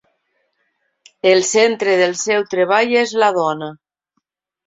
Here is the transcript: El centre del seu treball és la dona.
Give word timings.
El 1.31 1.41
centre 1.49 1.93
del 2.01 2.17
seu 2.21 2.45
treball 2.53 2.97
és 3.03 3.13
la 3.25 3.31
dona. 3.37 3.67